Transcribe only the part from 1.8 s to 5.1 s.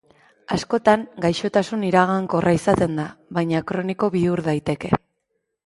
iragankorra izaten da, baina kroniko bihur daiteke.